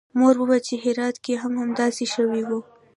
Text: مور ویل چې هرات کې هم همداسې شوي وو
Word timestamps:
مور 0.19 0.35
ویل 0.39 0.63
چې 0.67 0.75
هرات 0.83 1.15
کې 1.25 1.33
هم 1.41 1.53
همداسې 1.61 2.05
شوي 2.15 2.41
وو 2.47 2.59